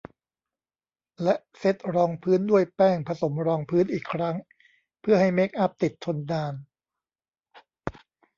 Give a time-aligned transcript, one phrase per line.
[1.23, 4.35] และเซตรองพื้นด้วยแป้งผสมรองพื้นอีกครั้ง
[5.01, 6.53] เพื่อให้เมคอัพติดทนนาน